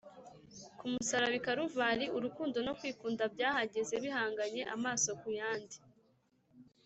Ku 0.77 0.85
musaraba 0.93 1.35
i 1.39 1.43
Kaluvari, 1.45 2.05
urukundo 2.17 2.57
no 2.67 2.73
kwikunda 2.79 3.23
byahagaze 3.33 3.95
bihanganye 4.03 4.61
amaso 4.75 5.09
ku 5.21 5.29
yandi. 5.39 5.77